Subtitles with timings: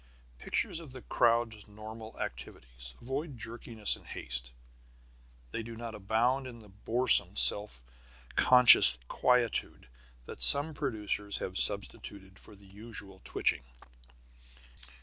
[0.39, 4.51] The pictures of the crowd's normal activities avoid jerkiness and haste.
[5.51, 7.83] They do not abound in the boresome self
[8.35, 9.87] conscious quietude
[10.25, 13.61] that some producers have substituted for the usual twitching.